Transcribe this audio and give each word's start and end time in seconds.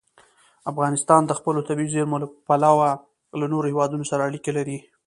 افغانستان 0.71 1.21
د 1.25 1.31
خپلو 1.39 1.59
طبیعي 1.67 1.89
زیرمو 1.93 2.21
له 2.23 2.27
پلوه 2.47 2.87
له 3.39 3.45
نورو 3.53 3.69
هېوادونو 3.71 4.05
سره 4.11 4.25
اړیکې 4.29 4.51
لري. 4.57 4.77